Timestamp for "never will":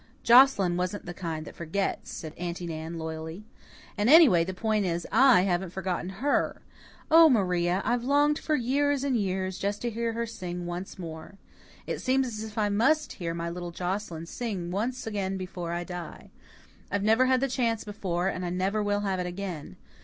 18.49-19.01